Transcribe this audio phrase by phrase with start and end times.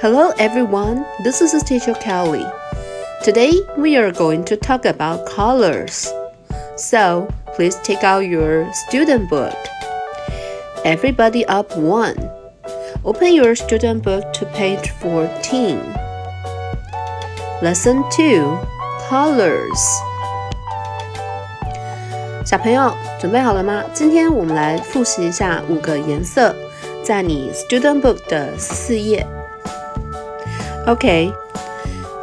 [0.00, 2.44] Hello everyone, this is teacher Kelly.
[3.22, 6.12] Today we are going to talk about colors.
[6.76, 9.54] So please take out your student book.
[10.84, 12.16] Everybody up one.
[13.04, 15.78] Open your student book to page 14.
[17.62, 18.58] Lesson 2
[19.08, 20.00] Colors.
[22.44, 23.82] 小朋友准备好了吗？
[23.94, 26.54] 今天我们来复习一下五个颜色，
[27.02, 29.26] 在你 student book 的四页。
[30.88, 31.32] Okay,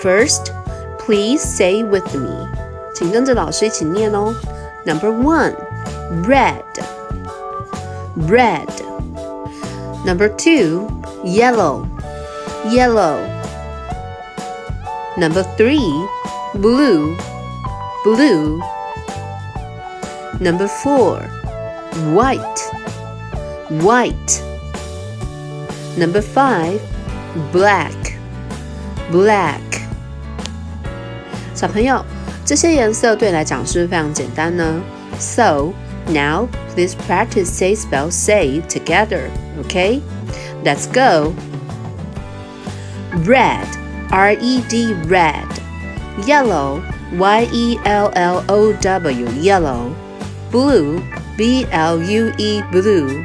[0.00, 0.52] first,
[0.98, 2.48] please say with me.
[2.94, 4.34] 请跟着老师一起念哦。
[4.84, 5.54] Number one,
[6.24, 6.62] red,
[8.28, 8.68] red.
[10.04, 10.86] Number two,
[11.24, 11.86] yellow,
[12.70, 13.18] yellow.
[15.16, 15.90] Number three,
[16.54, 17.16] blue,
[18.04, 18.60] blue.
[20.40, 21.20] Number four,
[22.12, 22.60] white,
[23.70, 24.42] white.
[25.96, 26.80] Number five,
[27.52, 28.07] black,
[29.12, 29.60] black。
[31.54, 32.04] 小朋友，
[32.44, 34.82] 这些颜色对你来讲是不是非常简单呢？
[35.18, 35.72] So
[36.08, 39.30] now please practice say spell say together.
[39.62, 40.00] Okay,
[40.64, 41.32] let's go.
[43.24, 43.66] Red,
[44.10, 45.46] R E D red.
[46.26, 46.80] Yellow,
[47.16, 49.92] Y E L L O W yellow.
[50.50, 51.00] Blue,
[51.36, 53.24] B L U E blue.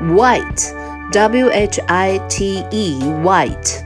[0.00, 0.72] White,
[1.12, 3.84] W H I T E white.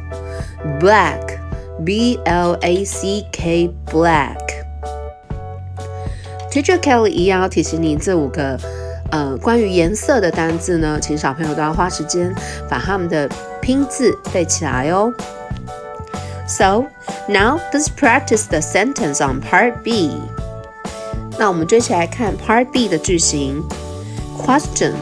[0.78, 1.35] Black,
[1.84, 4.38] B L A C K black.
[6.50, 8.58] Teacher Kelly 一样要提醒你，这五个
[9.10, 12.34] 呃关于颜色的单字呢，请小朋友都要花时间
[12.68, 13.28] 把它们的
[13.60, 15.12] 拼字背起来哦。
[16.46, 16.84] So
[17.28, 20.10] now let's practice the sentence on Part B.
[21.38, 23.64] 那我们就一起来看 Part B 的句型。
[24.38, 24.92] Question: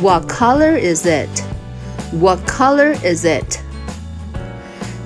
[0.00, 1.28] What color is it?
[2.12, 3.57] What color is it?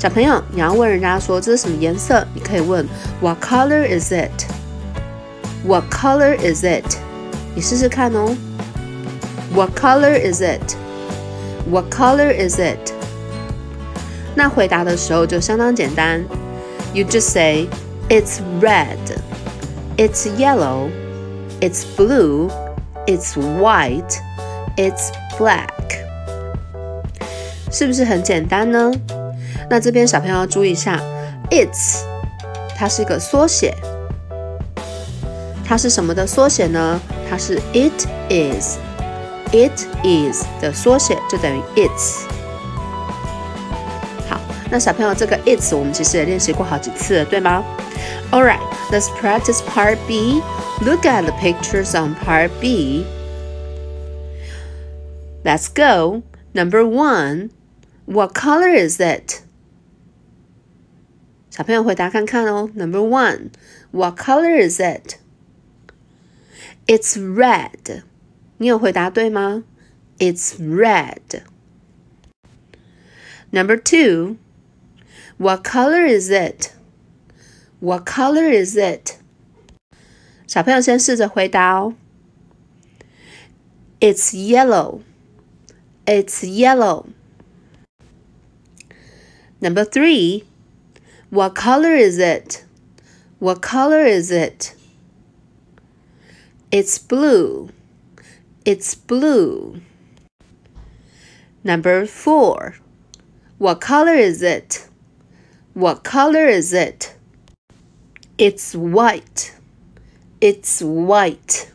[0.02, 2.86] 小朋友，你要问人家说这是什么颜色，你可以问
[3.20, 4.46] What color is it?
[5.66, 6.84] What color is it?
[7.54, 8.36] 你试试看哦。
[9.54, 10.76] What color is it?
[11.68, 12.92] What color is it?
[14.34, 16.24] 那回答的时候就相当简单，
[16.94, 17.66] You just say
[18.08, 18.98] It's red.
[19.96, 20.90] It's yellow.
[21.60, 22.50] It's blue.
[23.06, 24.16] It's white.
[24.76, 25.68] It's black.
[27.70, 28.92] 是不是很简单呢？
[29.72, 31.00] 那这边小朋友要注意一下，
[31.50, 32.02] It's
[32.76, 33.74] 它是一个缩写，
[35.64, 37.00] 它是什么的缩写呢？
[37.28, 42.26] 它是 It is。It is 的缩写就等于 It's。
[44.28, 44.38] 好，
[44.70, 47.64] 那小朋友这个 It's 我们其实也练习过好几次了，对吗？
[48.30, 48.60] Alright,
[48.90, 50.42] let's practice part B.
[50.82, 53.06] Look at the pictures on part B.
[55.44, 56.22] Let's go.
[56.52, 57.48] Number one,
[58.04, 59.40] what color is it?
[61.52, 62.70] 小朋友回答看看哦。
[62.74, 63.50] Number one,
[63.90, 65.16] what color is it?
[66.86, 68.02] It's red.
[68.58, 69.64] 你有回答对吗？
[70.18, 71.42] It's red.
[73.50, 74.36] Number two,
[75.38, 76.72] what color is it?
[77.80, 79.16] What color is it?
[80.46, 81.94] 小朋友先试着回答哦。
[84.00, 85.02] It's yellow.
[86.04, 87.06] It's yellow.
[89.60, 90.44] Number three,
[91.33, 92.63] what color is it?
[93.39, 94.75] What color is it?
[96.71, 97.71] It's blue.
[98.65, 99.81] It's blue.
[101.63, 102.75] Number four.
[103.57, 104.87] What color is it?
[105.73, 107.15] What color is it?
[108.37, 109.55] It's white.
[110.39, 111.71] It's white.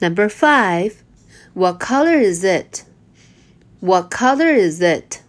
[0.00, 1.04] Number five.
[1.54, 2.84] What color is it?
[3.78, 5.21] What color is it?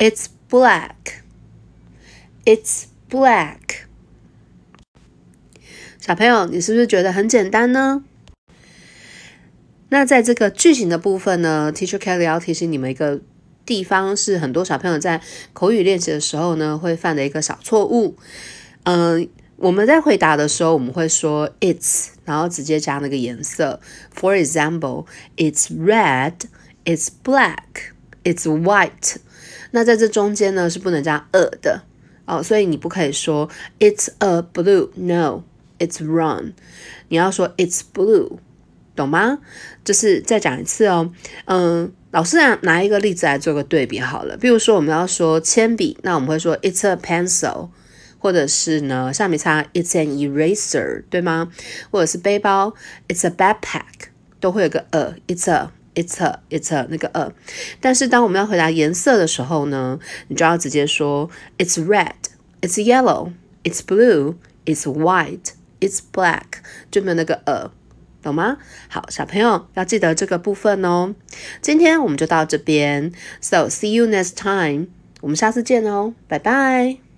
[0.00, 1.20] It's black.
[2.46, 3.84] It's black.
[6.00, 8.02] 小朋友，你是不是觉得很简单呢？
[9.90, 13.20] 那在这个句型的部分呢，Teacher Kelly 要提醒你们一个
[13.66, 15.20] 地方，是很多小朋友在
[15.52, 18.16] 口语练习的时候呢会犯的一个小错误。
[18.84, 23.78] 嗯，我们在回答的时候，我们会说 it's，然后直接加那个颜色。
[24.18, 25.04] For example,
[25.36, 26.36] it's red,
[26.86, 27.92] it's black,
[28.24, 29.16] it's white。
[29.70, 31.82] 那在这中间呢是不能加 a 的
[32.26, 35.44] 哦，所以你不可以说 it's a blue, no。
[35.82, 36.52] It's wrong，
[37.08, 38.36] 你要说 It's blue，
[38.94, 39.38] 懂吗？
[39.82, 41.10] 就是再讲一次哦。
[41.46, 44.36] 嗯，老师拿拿一个例子来做个对比好了。
[44.36, 47.70] 比如说我们要说铅笔，那我们会说 It's a pencil，
[48.18, 51.50] 或者是呢橡皮擦 It's an eraser，对吗？
[51.90, 52.74] 或者是背包
[53.08, 55.70] It's a backpack，都会有个 a，It's a
[56.00, 57.32] It's a, it's a 那个 a。
[57.80, 59.98] 但是当我们要回答颜色的时候呢，
[60.28, 62.14] 你就要直接说 It's red,
[62.62, 63.32] It's yellow,
[63.64, 67.70] It's blue, It's white, It's black，就没有那个 a。
[68.22, 68.58] 懂吗？
[68.88, 71.14] 好，小朋友要记得这个部分哦。
[71.62, 74.88] 今天我们就到这边，So see you next time。
[75.22, 77.09] 我们下次见哦，拜拜。